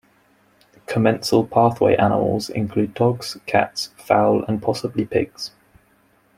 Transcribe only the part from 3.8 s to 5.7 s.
fowl, and possibly pigs.